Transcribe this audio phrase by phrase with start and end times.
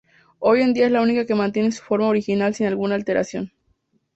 [0.39, 3.51] Hoy en día es la única que mantiene su forma original sin alguna alteración.